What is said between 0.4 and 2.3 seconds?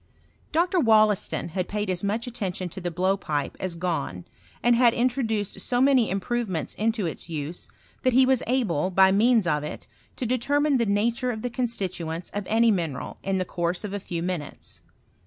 Dr. Wollaston bad paid as much